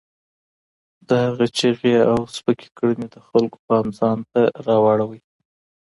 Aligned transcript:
د 1.07 1.09
هغه 1.25 1.45
چیغې 1.57 1.95
او 2.11 2.19
سپکې 2.35 2.67
کړنې 2.77 3.07
د 3.15 3.17
خلکو 3.27 3.57
پام 3.67 3.85
ځان 3.99 4.19
ته 4.31 4.41
رااړاوه. 4.65 5.19